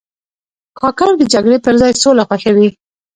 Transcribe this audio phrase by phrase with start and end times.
[0.79, 2.69] کاکړ د جګړې پر ځای سوله خوښوي.